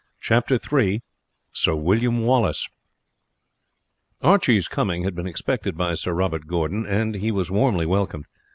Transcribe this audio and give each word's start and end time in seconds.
Chapter 0.19 0.55
III 0.55 1.03
Sir 1.51 1.75
William 1.75 2.23
Wallace 2.23 2.67
Archie's 4.21 4.67
coming 4.67 5.03
had 5.03 5.13
been 5.13 5.27
expected 5.27 5.77
by 5.77 5.93
Sir 5.93 6.13
Robert 6.13 6.47
Gordon, 6.47 6.87
and 6.87 7.13
he 7.13 7.29
was 7.31 7.51
warmly 7.51 7.85
welcomed. 7.85 8.25